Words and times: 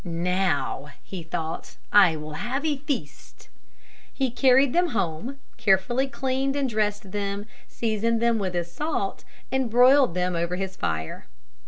"Now," 0.03 0.89
he 1.03 1.21
thought, 1.21 1.77
"I 1.93 2.15
will 2.15 2.33
have 2.33 2.65
a 2.65 2.75
feast." 2.77 3.49
He 4.11 4.31
carried 4.31 4.73
them 4.73 4.87
home, 4.97 5.37
carefully 5.57 6.07
cleaned 6.07 6.55
and 6.55 6.67
dressed 6.67 7.11
them, 7.11 7.45
seasoned 7.67 8.19
them 8.19 8.39
with 8.39 8.55
his 8.55 8.71
salt, 8.73 9.23
and 9.51 9.69
broiled 9.69 10.15
them 10.15 10.35
over 10.35 10.55
his 10.55 10.75
fire. 10.75 11.27